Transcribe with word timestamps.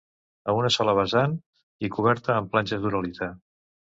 A 0.51 0.53
una 0.59 0.71
sola 0.75 0.95
vessant 0.99 1.35
i 1.87 1.91
cobert 1.97 2.31
en 2.37 2.47
planxes 2.55 2.83
d'uralita. 2.87 3.29